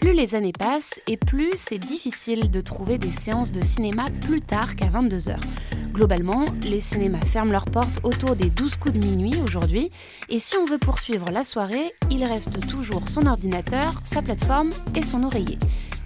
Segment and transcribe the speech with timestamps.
[0.00, 4.40] Plus les années passent et plus c'est difficile de trouver des séances de cinéma plus
[4.40, 5.36] tard qu'à 22h.
[5.92, 9.90] Globalement, les cinémas ferment leurs portes autour des 12 coups de minuit aujourd'hui,
[10.30, 15.02] et si on veut poursuivre la soirée, il reste toujours son ordinateur, sa plateforme et
[15.02, 15.58] son oreiller.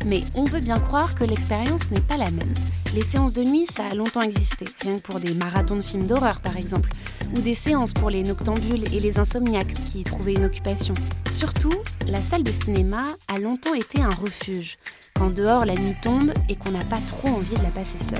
[0.06, 2.52] Mais on veut bien croire que l'expérience n'est pas la même.
[2.95, 6.06] Les séances de nuit, ça a longtemps existé, rien que pour des marathons de films
[6.06, 6.90] d'horreur par exemple,
[7.35, 10.95] ou des séances pour les noctambules et les insomniaques qui y trouvaient une occupation.
[11.30, 11.74] Surtout,
[12.07, 14.79] la salle de cinéma a longtemps été un refuge,
[15.15, 18.18] quand dehors la nuit tombe et qu'on n'a pas trop envie de la passer seule.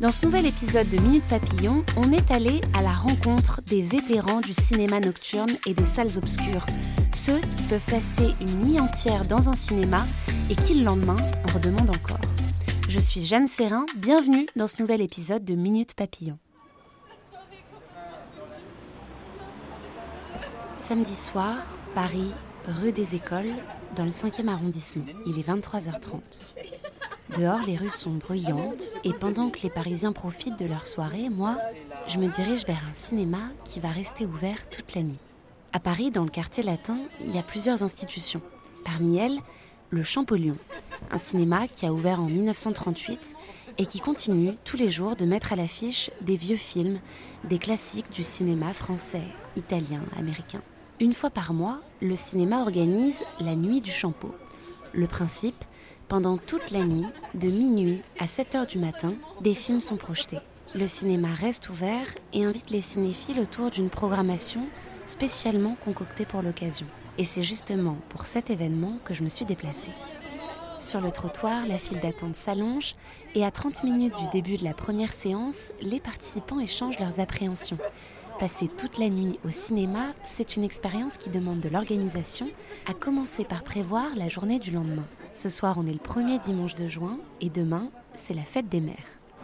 [0.00, 4.40] Dans ce nouvel épisode de Minute Papillon, on est allé à la rencontre des vétérans
[4.40, 6.66] du cinéma nocturne et des salles obscures.
[7.14, 10.06] Ceux qui peuvent passer une nuit entière dans un cinéma
[10.50, 12.20] et qui le lendemain en redemandent encore.
[12.88, 16.38] Je suis Jeanne Serrin, bienvenue dans ce nouvel épisode de Minute Papillon.
[20.88, 21.56] Samedi soir,
[21.96, 22.30] Paris,
[22.80, 23.56] rue des Écoles,
[23.96, 25.04] dans le 5e arrondissement.
[25.26, 26.20] Il est 23h30.
[27.36, 31.58] Dehors, les rues sont bruyantes et pendant que les Parisiens profitent de leur soirée, moi,
[32.06, 35.20] je me dirige vers un cinéma qui va rester ouvert toute la nuit.
[35.72, 38.42] À Paris, dans le quartier latin, il y a plusieurs institutions.
[38.84, 39.40] Parmi elles,
[39.90, 40.56] le Champollion,
[41.10, 43.34] un cinéma qui a ouvert en 1938
[43.78, 47.00] et qui continue tous les jours de mettre à l'affiche des vieux films,
[47.42, 49.24] des classiques du cinéma français,
[49.56, 50.62] italien, américain.
[50.98, 54.34] Une fois par mois, le cinéma organise la Nuit du Champeau.
[54.94, 55.62] Le principe,
[56.08, 59.12] pendant toute la nuit, de minuit à 7 heures du matin,
[59.42, 60.38] des films sont projetés.
[60.74, 64.62] Le cinéma reste ouvert et invite les cinéphiles autour d'une programmation
[65.04, 66.86] spécialement concoctée pour l'occasion.
[67.18, 69.92] Et c'est justement pour cet événement que je me suis déplacée.
[70.78, 72.96] Sur le trottoir, la file d'attente s'allonge
[73.34, 77.78] et à 30 minutes du début de la première séance, les participants échangent leurs appréhensions.
[78.38, 82.48] Passer toute la nuit au cinéma, c'est une expérience qui demande de l'organisation,
[82.86, 85.06] à commencer par prévoir la journée du lendemain.
[85.32, 88.80] Ce soir, on est le premier dimanche de juin et demain, c'est la fête des
[88.82, 88.94] mères.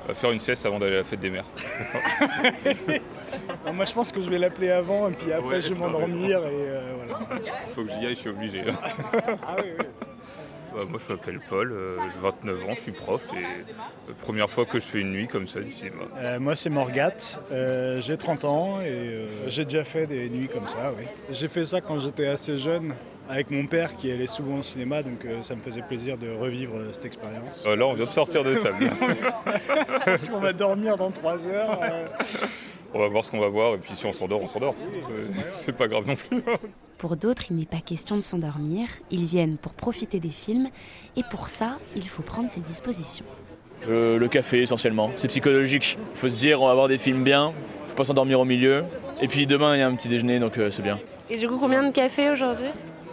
[0.05, 1.47] On va faire une sieste avant d'aller à la fête des mères.
[3.65, 5.75] Non, moi je pense que je vais l'appeler avant et puis après Ouais, je vais
[5.81, 7.19] m'endormir euh, voilà.
[7.69, 8.63] Faut que j'y aille, je suis obligé.
[9.47, 9.85] Ah oui, oui.
[10.75, 14.49] Bah, moi je m'appelle Paul, euh, j'ai 29 ans, je suis prof et euh, première
[14.49, 16.05] fois que je fais une nuit comme ça du cinéma.
[16.17, 17.15] Euh, moi c'est Morgat,
[17.53, 21.05] euh, j'ai 30 ans et j'ai déjà fait des nuits comme ça, oui.
[21.31, 22.95] J'ai fait ça quand j'étais assez jeune
[23.29, 26.75] avec mon père qui allait souvent au cinéma donc ça me faisait plaisir de revivre
[26.93, 27.67] cette expérience.
[27.67, 28.91] Là on vient de sortir de table.
[30.05, 31.81] Parce qu'on va dormir dans 3 heures.
[32.95, 34.75] on va voir ce qu'on va voir et puis si on s'endort, on s'endort.
[35.53, 36.43] C'est pas grave non plus.
[37.03, 40.69] Pour d'autres, il n'est pas question de s'endormir, ils viennent pour profiter des films
[41.17, 43.25] et pour ça, il faut prendre ses dispositions.
[43.89, 45.11] Euh, le café essentiellement.
[45.17, 45.99] C'est psychologique.
[46.15, 47.55] Il faut se dire on va voir des films bien,
[47.89, 48.85] faut pas s'endormir au milieu.
[49.21, 51.01] Et puis demain il y a un petit déjeuner donc euh, c'est bien.
[51.29, 52.69] Et du coup, combien de café aujourd'hui?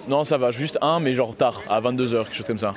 [0.07, 2.73] Non ça va, juste un mais genre tard, à 22h, quelque chose comme ça.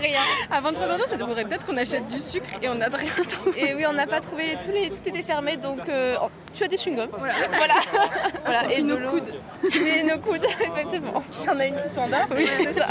[0.00, 0.20] Rien.
[0.50, 3.70] À 23h, ça devrait peut-être qu'on achète du sucre et on n'a rien trouvé.
[3.70, 6.64] Et oui, on n'a pas trouvé, tous les, tout était fermé, donc euh, oh, tu
[6.64, 7.08] as des chewing-gums.
[7.18, 7.34] Voilà.
[7.48, 7.74] voilà.
[8.44, 8.72] Voilà.
[8.72, 9.32] Et nos coudes.
[9.74, 11.22] Et nos coudes, effectivement.
[11.40, 12.26] Il y en a une qui s'endort.
[12.36, 12.88] Oui, c'est ça.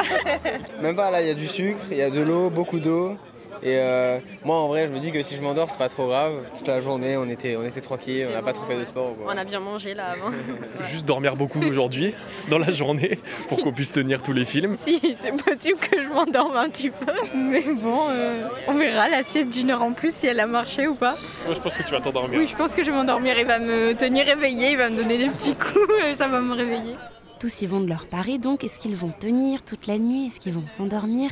[0.82, 3.16] Même pas là, il y a du sucre, il y a de l'eau, beaucoup d'eau.
[3.62, 6.08] Et euh, moi en vrai, je me dis que si je m'endors, c'est pas trop
[6.08, 6.42] grave.
[6.58, 9.12] Toute la journée, on était, on était tranquille, on n'a pas trop fait de sport.
[9.12, 9.34] ou quoi.
[9.34, 10.32] On a bien mangé là avant.
[10.82, 12.14] Juste dormir beaucoup aujourd'hui,
[12.50, 14.76] dans la journée, pour qu'on puisse tenir tous les films.
[14.76, 17.12] Si, c'est possible que je m'endorme un petit peu.
[17.36, 20.88] Mais bon, euh, on verra la sieste d'une heure en plus si elle a marché
[20.88, 21.16] ou pas.
[21.46, 22.40] Moi, je pense que tu vas t'endormir.
[22.40, 23.38] Oui, je pense que je vais m'endormir.
[23.38, 26.40] Il va me tenir éveillé, il va me donner des petits coups et ça va
[26.40, 26.96] me réveiller.
[27.40, 30.40] Tous y vont de leur pari donc, est-ce qu'ils vont tenir toute la nuit, est-ce
[30.40, 31.32] qu'ils vont s'endormir?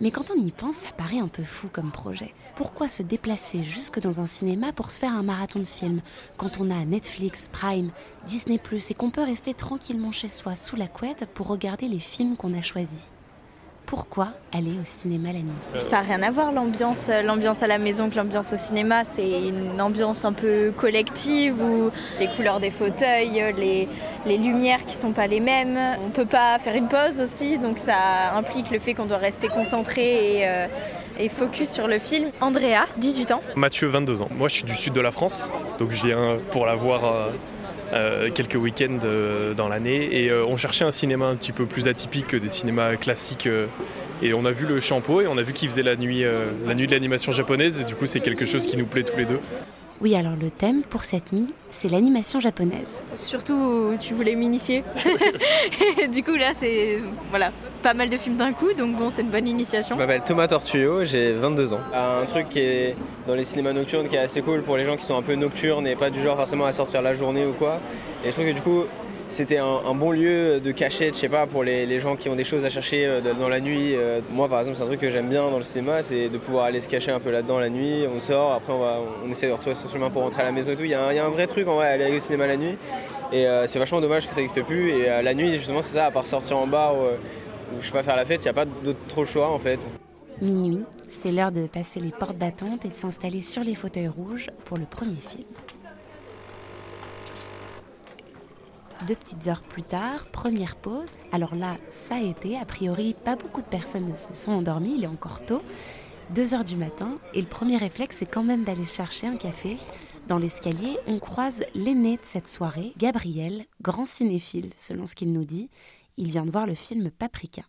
[0.00, 2.32] Mais quand on y pense, ça paraît un peu fou comme projet.
[2.54, 6.00] Pourquoi se déplacer jusque dans un cinéma pour se faire un marathon de films
[6.36, 7.90] quand on a Netflix, Prime,
[8.26, 8.56] Disney⁇
[8.90, 12.54] et qu'on peut rester tranquillement chez soi sous la couette pour regarder les films qu'on
[12.54, 13.12] a choisis
[13.88, 15.50] pourquoi aller au cinéma la nuit.
[15.78, 19.02] Ça n'a rien à voir l'ambiance, l'ambiance à la maison que l'ambiance au cinéma.
[19.04, 21.90] C'est une ambiance un peu collective où
[22.20, 23.88] les couleurs des fauteuils, les,
[24.26, 25.78] les lumières qui sont pas les mêmes.
[26.06, 29.48] On peut pas faire une pause aussi, donc ça implique le fait qu'on doit rester
[29.48, 30.66] concentré et, euh,
[31.18, 32.28] et focus sur le film.
[32.42, 33.40] Andrea, 18 ans.
[33.56, 34.28] Mathieu, 22 ans.
[34.36, 37.06] Moi, je suis du sud de la France, donc je viens pour la voir.
[37.06, 37.30] euh,
[37.92, 41.64] euh, quelques week-ends euh, dans l'année et euh, on cherchait un cinéma un petit peu
[41.64, 43.48] plus atypique que des cinémas classiques
[44.22, 46.24] et on a vu le Champeau et on a vu qu'il faisait la nuit,
[46.66, 49.16] la nuit de l'animation japonaise et du coup c'est quelque chose qui nous plaît tous
[49.16, 49.40] les deux.
[50.00, 53.02] Oui, alors le thème pour cette nuit, c'est l'animation japonaise.
[53.16, 54.84] Surtout, tu voulais m'initier.
[56.12, 56.98] du coup, là, c'est
[57.30, 57.50] voilà,
[57.82, 59.96] pas mal de films d'un coup, donc bon, c'est une bonne initiation.
[59.96, 61.80] Je m'appelle Thomas Tortuyo, j'ai 22 ans.
[61.92, 62.96] Un truc qui est
[63.26, 65.34] dans les cinémas nocturnes qui est assez cool pour les gens qui sont un peu
[65.34, 67.80] nocturnes et pas du genre forcément à sortir la journée ou quoi.
[68.24, 68.84] Et je trouve que du coup,
[69.28, 72.44] c'était un, bon lieu de cachette, je sais pas, pour les, gens qui ont des
[72.44, 73.94] choses à chercher euh, dans la nuit.
[73.94, 76.38] Euh, Moi, par exemple, c'est un truc que j'aime bien dans le cinéma, c'est de
[76.38, 78.04] pouvoir aller se cacher un peu là-dedans la nuit.
[78.12, 80.52] On sort, après on, va, on essaie de retrouver son chemin pour rentrer à la
[80.52, 80.84] maison et tout.
[80.84, 82.76] Il y, a un- vrai truc en vrai, aller au cinéma la nuit.
[83.32, 84.92] Et euh, c'est vachement dommage que ça n'existe plus.
[84.92, 87.06] Et la nuit, justement, c'est ça, à part sortir en bar ou,
[87.80, 89.78] je sais pas, faire la fête, il n'y a pas d'autre trop choix en fait.
[90.40, 94.48] Minuit, c'est l'heure de passer les portes battantes et de s'installer sur les fauteuils rouges
[94.64, 95.44] pour le premier film.
[99.06, 101.10] Deux petites heures plus tard, première pause.
[101.32, 104.96] Alors là, ça a été, a priori, pas beaucoup de personnes ne se sont endormies,
[104.98, 105.62] il est encore tôt.
[106.34, 109.76] Deux heures du matin, et le premier réflexe, c'est quand même d'aller chercher un café.
[110.26, 115.44] Dans l'escalier, on croise l'aîné de cette soirée, Gabriel, grand cinéphile, selon ce qu'il nous
[115.44, 115.70] dit.
[116.18, 117.62] Il vient de voir le film Paprika.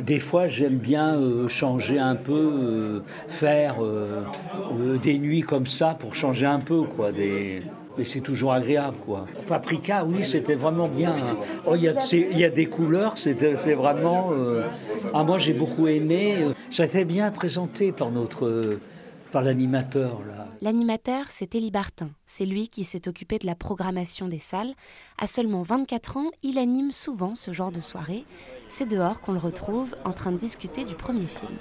[0.00, 4.24] Des fois, j'aime bien euh, changer un peu, euh, faire euh,
[5.02, 7.10] des nuits comme ça pour changer un peu, quoi.
[7.98, 9.26] Mais c'est toujours agréable, quoi.
[9.48, 11.10] Paprika, oui, c'était vraiment bien.
[11.10, 11.36] hein.
[11.66, 13.32] Oh, il y, a y des couleurs, c'est
[13.74, 14.30] vraiment.
[14.32, 14.68] euh,
[15.12, 16.36] Ah, moi, j'ai beaucoup aimé.
[16.42, 18.80] euh, Ça a été bien présenté par notre, euh,
[19.32, 20.46] par l'animateur là.
[20.60, 22.10] L'animateur, c'est Élie Bartin.
[22.26, 24.74] C'est lui qui s'est occupé de la programmation des salles.
[25.20, 28.24] À seulement 24 ans, il anime souvent ce genre de soirée.
[28.68, 31.52] C'est dehors qu'on le retrouve en train de discuter du premier film.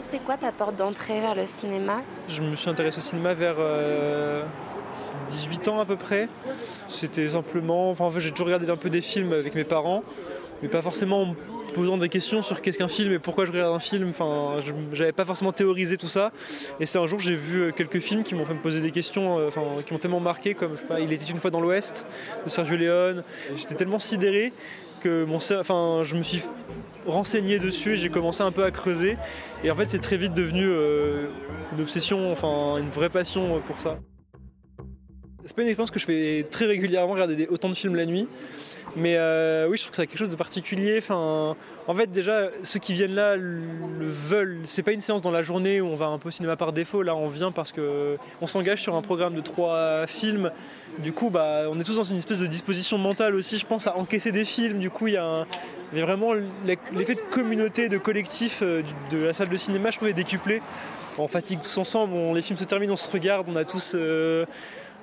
[0.00, 2.02] C'était quoi ta porte d'entrée vers le cinéma?
[2.28, 4.42] Je me suis intéressé au cinéma vers euh,
[5.28, 6.28] 18 ans à peu près.
[6.88, 7.90] C'était simplement.
[7.90, 10.02] Enfin, j'ai toujours regardé un peu des films avec mes parents,
[10.62, 11.34] mais pas forcément en me
[11.74, 14.08] posant des questions sur qu'est-ce qu'un film et pourquoi je regarde un film.
[14.10, 14.54] Enfin,
[14.92, 16.32] j'avais pas forcément théorisé tout ça.
[16.80, 18.90] Et c'est un jour, j'ai vu euh, quelques films qui m'ont fait me poser des
[18.90, 22.06] questions, euh, enfin, qui m'ont tellement marqué, comme Il était une fois dans l'Ouest
[22.44, 23.24] de Sergio Leone.
[23.56, 24.52] J'étais tellement sidéré
[25.02, 26.42] que mon, enfin, je me suis
[27.06, 29.18] renseigné dessus et j'ai commencé un peu à creuser.
[29.62, 31.26] Et en fait, c'est très vite devenu euh,
[31.74, 33.98] une obsession, enfin, une vraie passion pour ça.
[35.46, 38.28] C'est pas une expérience que je fais très régulièrement, regarder autant de films la nuit.
[38.96, 40.98] Mais euh, oui, je trouve que c'est quelque chose de particulier.
[40.98, 41.56] Enfin,
[41.86, 43.60] en fait, déjà, ceux qui viennent là le
[44.00, 44.60] veulent.
[44.64, 46.72] C'est pas une séance dans la journée où on va un peu au cinéma par
[46.72, 47.02] défaut.
[47.02, 50.50] Là, on vient parce que on s'engage sur un programme de trois films.
[51.00, 53.86] Du coup, bah, on est tous dans une espèce de disposition mentale aussi, je pense,
[53.86, 54.78] à encaisser des films.
[54.78, 55.46] Du coup, il y a, a
[55.92, 60.62] vraiment l'effet de communauté, de collectif euh, de la salle de cinéma, je trouvais décuplé.
[61.18, 64.44] On fatigue tous ensemble, les films se terminent, on se regarde, on a tous euh,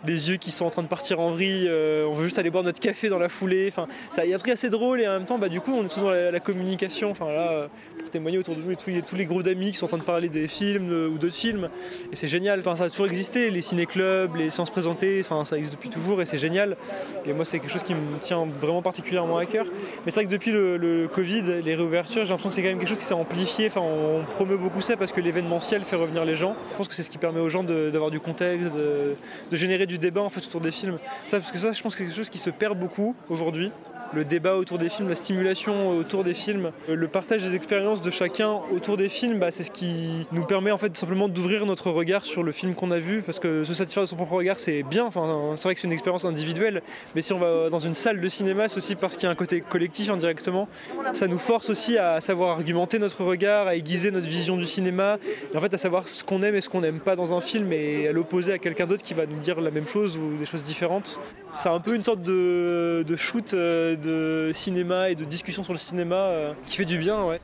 [0.06, 2.50] les yeux qui sont en train de partir en vrille, euh, on veut juste aller
[2.50, 3.68] boire notre café dans la foulée.
[3.68, 3.88] Enfin,
[4.24, 5.86] il y a un truc assez drôle et en même temps, bah, du coup, on
[5.86, 7.12] est tous dans la, communication.
[7.12, 7.68] Enfin, là, euh,
[8.00, 9.89] pour témoigner autour de nous, et tous, les, tous les groupes d'amis qui sont en
[9.89, 11.69] train de parler des films euh, ou d'autres films.
[12.12, 12.59] Et c'est génial.
[12.62, 15.21] Enfin, ça a toujours existé, les ciné-clubs, les séances présentées.
[15.24, 16.77] Enfin, ça existe depuis toujours et c'est génial.
[17.25, 19.65] Et moi, c'est quelque chose qui me tient vraiment particulièrement à cœur.
[20.06, 22.80] Mais c'est vrai que depuis le, Covid, les réouvertures, j'ai l'impression que c'est quand même
[22.80, 23.68] quelque chose qui s'est amplifié.
[23.68, 26.55] Enfin, on promeut beaucoup ça parce que l'événementiel fait revenir les gens.
[26.72, 29.15] Je pense que c'est ce qui permet aux gens d'avoir du contexte, de,
[29.51, 30.98] de générer du débat en fait autour des films.
[31.27, 33.71] Ça, parce que ça, je pense que c'est quelque chose qui se perd beaucoup aujourd'hui.
[34.13, 38.12] Le débat autour des films, la stimulation autour des films, le partage des expériences de
[38.12, 41.91] chacun autour des films, bah, c'est ce qui nous permet en fait simplement d'ouvrir notre
[41.91, 43.22] regard sur le film qu'on a vu.
[43.22, 45.06] Parce que se satisfaire de son propre regard, c'est bien.
[45.06, 46.82] Enfin, c'est vrai que c'est une expérience individuelle,
[47.15, 49.32] mais si on va dans une salle de cinéma, c'est aussi parce qu'il y a
[49.32, 50.68] un côté collectif indirectement.
[51.13, 55.20] Ça nous force aussi à savoir argumenter notre regard, à aiguiser notre vision du cinéma,
[55.53, 57.41] et en fait à savoir ce qu'on aime et ce qu'on n'aime pas dans un
[57.41, 60.38] film, et à l'opposer à quelqu'un d'autre qui va nous dire la même chose ou
[60.38, 61.20] des choses différentes.
[61.56, 65.74] C'est un peu une sorte de, de shoot euh, de cinéma et de discussion sur
[65.74, 67.39] le cinéma euh, qui fait du bien, ouais.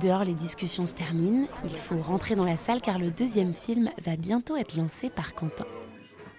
[0.00, 1.46] Dehors, les discussions se terminent.
[1.64, 5.34] Il faut rentrer dans la salle car le deuxième film va bientôt être lancé par
[5.34, 5.66] Quentin.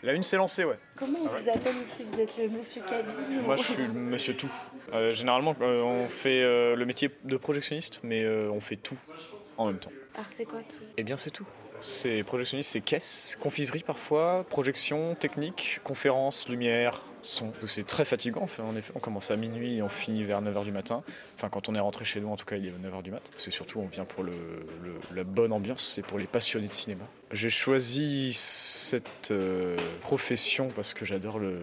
[0.03, 0.77] La une s'est lancée, ouais.
[0.95, 2.05] Comment on vous appelle ici?
[2.11, 4.51] Vous êtes le monsieur Cabine Moi, je suis le monsieur tout.
[4.93, 8.97] Euh, généralement, euh, on fait euh, le métier de projectionniste, mais euh, on fait tout
[9.57, 9.91] en même temps.
[10.13, 10.77] Alors c'est quoi tout?
[10.97, 11.47] Eh bien, c'est tout.
[11.81, 17.01] C'est projectionniste, c'est caisse, confiserie parfois, projection, technique, conférence, lumière,
[17.65, 18.93] C'est très fatigant, en effet.
[18.95, 21.03] On commence à minuit et on finit vers 9h du matin.
[21.35, 23.31] Enfin, quand on est rentré chez nous, en tout cas, il est 9h du matin.
[23.37, 27.05] C'est surtout, on vient pour la bonne ambiance, c'est pour les passionnés de cinéma.
[27.31, 31.61] J'ai choisi cette euh, profession parce que j'adore le.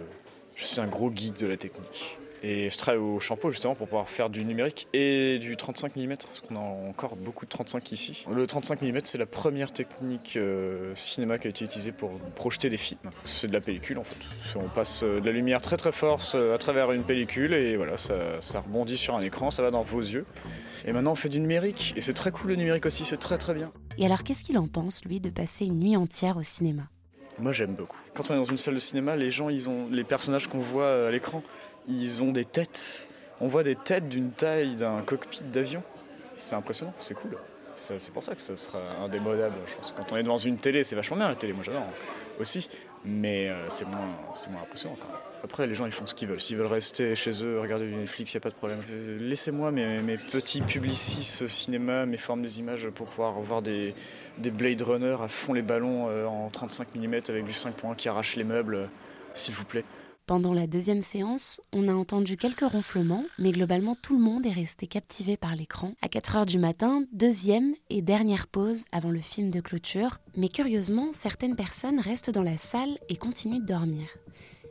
[0.57, 2.19] Je suis un gros geek de la technique.
[2.43, 6.09] Et je travaille au Champeau justement pour pouvoir faire du numérique et du 35 mm,
[6.17, 8.25] parce qu'on a encore beaucoup de 35 ici.
[8.29, 12.69] Le 35 mm, c'est la première technique euh, cinéma qui a été utilisée pour projeter
[12.69, 13.11] des films.
[13.25, 14.19] C'est de la pellicule en fait.
[14.57, 17.77] On passe euh, de la lumière très très forte euh, à travers une pellicule et
[17.77, 20.27] voilà, ça, ça rebondit sur un écran, ça va dans vos yeux.
[20.85, 23.39] Et maintenant on fait du numérique et c'est très cool le numérique aussi, c'est très
[23.39, 23.71] très bien.
[23.99, 26.83] Et alors qu'est-ce qu'il en pense lui de passer une nuit entière au cinéma?
[27.39, 27.99] Moi j'aime beaucoup.
[28.15, 30.61] Quand on est dans une salle de cinéma, les gens, ils ont les personnages qu'on
[30.61, 31.43] voit à l'écran,
[31.89, 33.07] ils ont des têtes.
[33.41, 35.83] On voit des têtes d'une taille d'un cockpit d'avion.
[36.37, 37.37] C'est impressionnant, c'est cool.
[37.75, 39.95] C'est pour ça que ça sera indémodable, je pense.
[39.97, 41.93] Quand on est devant une télé, c'est vachement bien la télé, moi j'adore hein,
[42.39, 42.69] aussi.
[43.05, 45.17] Mais euh, c'est moins, impressionnant quand même.
[45.43, 46.41] Après, les gens ils font ce qu'ils veulent.
[46.41, 48.81] S'ils veulent rester chez eux, regarder du Netflix, il n'y a pas de problème.
[49.19, 53.95] Laissez-moi mes, petits publicis cinéma, mes formes des images pour pouvoir voir des,
[54.39, 58.09] des Blade Runner à fond les ballons euh, en 35 mm avec du 5.1 qui
[58.09, 58.87] arrache les meubles, euh,
[59.33, 59.85] s'il vous plaît.
[60.27, 64.53] Pendant la deuxième séance, on a entendu quelques ronflements, mais globalement tout le monde est
[64.53, 65.95] resté captivé par l'écran.
[66.01, 70.49] À 4 heures du matin, deuxième et dernière pause avant le film de clôture, mais
[70.49, 74.07] curieusement, certaines personnes restent dans la salle et continuent de dormir.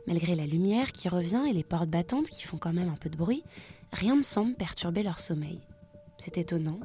[0.06, 3.10] Malgré la lumière qui revient et les portes battantes qui font quand même un peu
[3.10, 3.44] de bruit,
[3.92, 5.60] rien ne semble perturber leur sommeil.
[6.16, 6.80] C'est étonnant.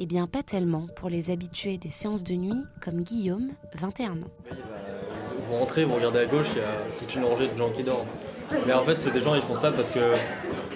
[0.00, 4.89] Eh bien, pas tellement pour les habitués des séances de nuit comme Guillaume, 21 ans
[5.50, 7.82] vous rentrez, vous regardez à gauche, il y a toute une rangée de gens qui
[7.82, 8.06] dorment.
[8.66, 9.98] Mais en fait, c'est des gens, ils font ça parce que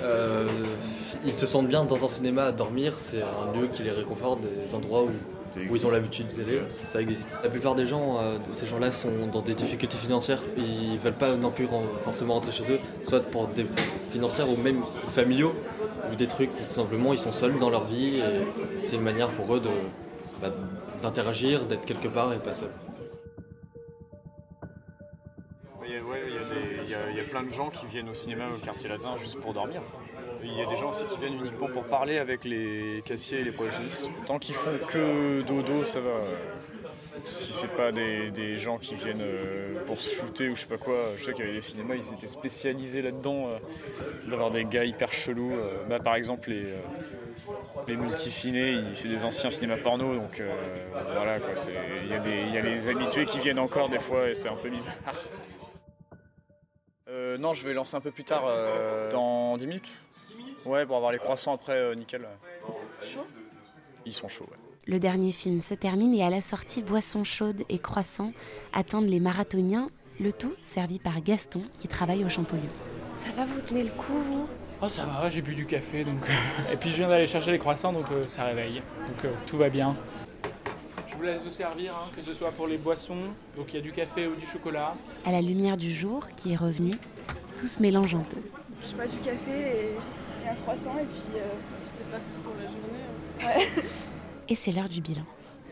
[0.02, 0.48] euh,
[1.24, 2.94] ils se sentent bien dans un cinéma à dormir.
[2.98, 5.10] C'est un lieu qui les réconforte, des endroits où,
[5.70, 6.60] où ils ont l'habitude d'aller.
[6.68, 7.28] Ça existe.
[7.42, 10.40] La plupart des gens, euh, ces gens-là, sont dans des difficultés financières.
[10.56, 11.68] Ils veulent pas non plus
[12.02, 13.66] forcément rentrer chez eux, soit pour des
[14.10, 15.54] financières ou même familiaux,
[16.12, 18.18] ou des trucs tout simplement ils sont seuls dans leur vie.
[18.18, 19.70] et C'est une manière pour eux de
[20.40, 20.48] bah,
[21.02, 22.54] d'interagir, d'être quelque part et pas
[26.00, 26.84] seuls.
[26.84, 29.52] Il y, a plein de gens qui viennent au cinéma au quartier latin juste pour
[29.54, 29.82] dormir.
[30.42, 33.44] Il y a des gens aussi qui viennent uniquement pour parler avec les cassiers et
[33.44, 34.08] les projectionnistes.
[34.26, 36.10] Tant qu'ils font que dodo, ça va.
[37.26, 40.76] Si c'est pas des, gens qui viennent euh, pour se shooter ou je sais pas
[40.76, 44.64] quoi, je sais qu'il y avait des cinémas, ils étaient spécialisés là-dedans, euh, d'avoir des
[44.64, 45.52] gars hyper chelous.
[45.52, 46.74] Euh, bah, par exemple, les,
[47.88, 50.42] les multicinés, c'est des anciens cinémas porno, donc
[51.14, 51.38] voilà,
[52.02, 54.68] il y, y, a les habitués qui viennent encore des fois et c'est un peu
[54.68, 54.94] bizarre.
[57.34, 59.88] Euh, non, je vais lancer un peu plus tard, euh, dans 10 minutes.
[60.64, 62.26] Ouais, pour avoir les croissants après, euh, nickel.
[63.02, 63.26] Chaud
[64.06, 64.58] Ils sont chauds, ouais.
[64.86, 68.32] Le dernier film se termine et à la sortie, boissons chaudes et croissants
[68.72, 69.88] attendent les marathoniens,
[70.20, 72.68] le tout servi par Gaston qui travaille au Champollion.
[73.16, 74.46] Ça va, vous tenir le coup, vous?
[74.82, 76.20] Oh, ça va, j'ai bu du café, donc.
[76.72, 78.82] et puis je viens d'aller chercher les croissants, donc ça réveille.
[79.08, 79.96] Donc tout va bien.
[81.24, 83.16] Vous laisse vous servir, hein, que ce soit pour les boissons,
[83.56, 84.94] donc il y a du café ou du chocolat.
[85.24, 86.90] À la lumière du jour qui est revenu,
[87.56, 88.36] tout se mélange un peu.
[88.86, 91.46] Je pas, du café et, un croissant et puis euh,
[91.96, 93.64] c'est parti pour la journée.
[93.72, 93.80] Hein.
[94.50, 95.24] et c'est l'heure du bilan.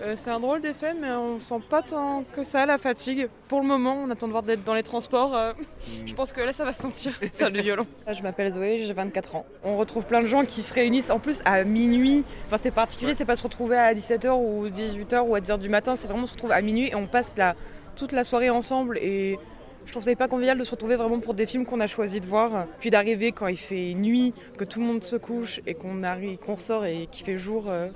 [0.03, 3.29] Euh, c'est un drôle d'effet, mais on sent pas tant que ça la fatigue.
[3.47, 5.35] Pour le moment, on attend de voir d'être dans les transports.
[5.37, 6.07] Euh, mm.
[6.07, 7.13] je pense que là, ça va se sentir.
[7.33, 7.87] ça du violon.
[8.11, 9.47] Je m'appelle Zoé, j'ai 24 ans.
[9.63, 12.25] On retrouve plein de gens qui se réunissent en plus à minuit.
[12.47, 15.69] Enfin, c'est particulier, c'est pas se retrouver à 17h ou 18h ou à 10h du
[15.69, 17.55] matin, c'est vraiment se retrouver à minuit et on passe la,
[17.95, 18.99] toute la soirée ensemble.
[18.99, 19.39] Et
[19.87, 22.21] je trouve ça pas convivial de se retrouver vraiment pour des films qu'on a choisi
[22.21, 25.75] de voir, puis d'arriver quand il fait nuit, que tout le monde se couche et
[25.75, 27.67] qu'on arrive, qu'on sort et qu'il fait jour.
[27.69, 27.89] Euh,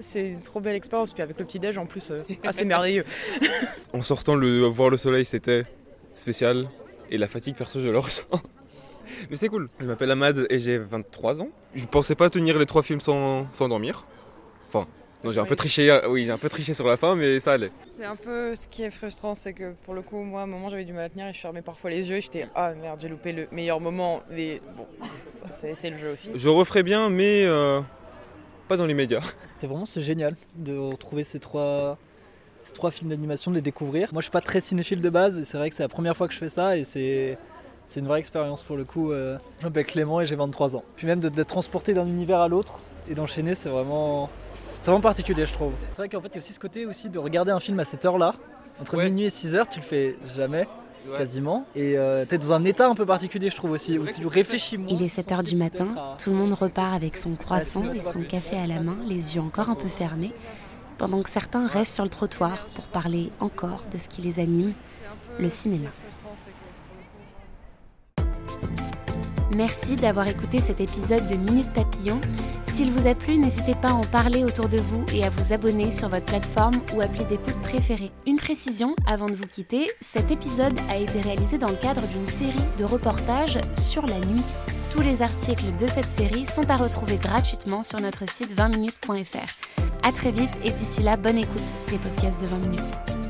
[0.00, 1.12] c'est une trop belle expérience.
[1.12, 3.04] Puis avec le petit-déj en plus, euh, assez merveilleux.
[3.92, 5.64] en sortant, le, voir le soleil, c'était
[6.14, 6.68] spécial.
[7.10, 8.24] Et la fatigue, perso, je le ressens.
[9.30, 9.68] Mais c'est cool.
[9.80, 11.48] Je m'appelle Ahmad et j'ai 23 ans.
[11.74, 14.06] Je pensais pas tenir les trois films sans, sans dormir.
[14.68, 14.86] Enfin,
[15.22, 17.40] non, j'ai un peu triché, euh, oui, j'ai un peu triché sur la fin, mais
[17.40, 17.70] ça allait.
[17.90, 20.46] C'est un peu ce qui est frustrant, c'est que pour le coup, moi, à un
[20.46, 22.72] moment, j'avais du mal à tenir et je fermais parfois les yeux et j'étais ah
[22.72, 24.22] merde, j'ai loupé le meilleur moment.
[24.30, 24.86] Mais bon,
[25.50, 26.30] c'est le jeu aussi.
[26.34, 27.80] Je referai bien, mais euh,
[28.70, 29.20] pas dans les médias.
[29.54, 31.98] C'était vraiment c'est génial de retrouver ces trois,
[32.62, 34.10] ces trois films d'animation, de les découvrir.
[34.12, 36.16] Moi, je suis pas très cinéphile de base et c'est vrai que c'est la première
[36.16, 37.36] fois que je fais ça et c'est
[37.96, 39.10] une vraie expérience pour le coup.
[39.10, 40.84] Euh, je m'appelle Clément et j'ai 23 ans.
[40.94, 42.78] Puis même d'être transporté d'un univers à l'autre
[43.10, 44.30] et d'enchaîner, c'est vraiment,
[44.84, 45.72] vraiment particulier, je trouve.
[45.90, 47.80] C'est vrai qu'en fait, il y a aussi ce côté aussi de regarder un film
[47.80, 48.36] à cette heure-là.
[48.80, 50.68] Entre minuit et 6 heures, tu le fais jamais
[51.16, 51.66] quasiment.
[51.74, 54.26] Et euh, tu es dans un état un peu particulier, je trouve aussi, où tu
[54.26, 54.88] réfléchis moins.
[54.90, 55.88] Il est 7 h du matin,
[56.22, 59.40] tout le monde repart avec son croissant et son café à la main, les yeux
[59.40, 60.32] encore un peu fermés,
[60.98, 64.72] pendant que certains restent sur le trottoir pour parler encore de ce qui les anime,
[65.38, 65.90] le cinéma.
[69.56, 72.20] Merci d'avoir écouté cet épisode de Minute Papillon.
[72.66, 75.52] S'il vous a plu, n'hésitez pas à en parler autour de vous et à vous
[75.52, 78.12] abonner sur votre plateforme ou appli d'écoute préférée.
[78.26, 82.26] Une précision avant de vous quitter, cet épisode a été réalisé dans le cadre d'une
[82.26, 84.44] série de reportages sur la nuit.
[84.88, 89.80] Tous les articles de cette série sont à retrouver gratuitement sur notre site 20minutes.fr.
[90.02, 93.29] À très vite et d'ici là, bonne écoute des podcasts de 20 minutes.